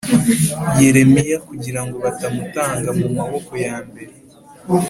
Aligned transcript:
Yeremiya 0.81 1.37
kugira 1.47 1.81
ngo 1.85 1.95
batamutanga 2.03 2.89
mu 2.99 3.07
maboko 3.17 3.51
ya 3.65 3.77
mbere 3.87 4.13